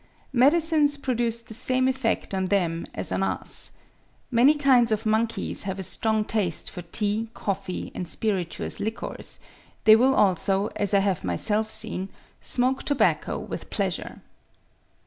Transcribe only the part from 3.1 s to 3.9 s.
on us.